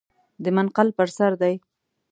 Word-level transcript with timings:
د 0.43 0.45
منقل 0.55 0.87
پر 0.97 1.07
سر 1.17 1.31
دی. 1.41 1.55